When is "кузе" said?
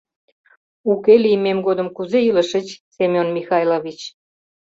1.95-2.19